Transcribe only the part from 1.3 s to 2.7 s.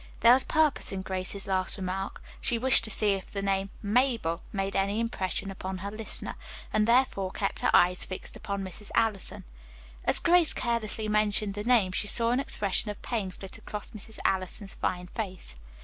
last remark. She